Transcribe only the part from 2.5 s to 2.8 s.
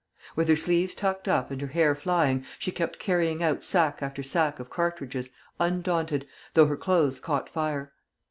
she